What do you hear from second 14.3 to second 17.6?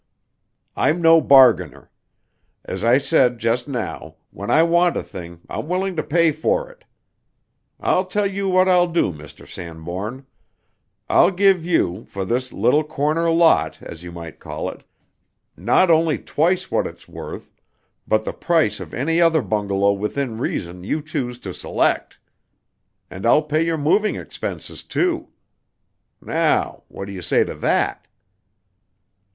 call it, not only twice what it's worth,